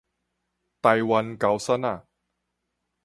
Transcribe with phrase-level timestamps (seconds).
[0.03, 0.07] 台灣
[1.39, 2.07] 猴山仔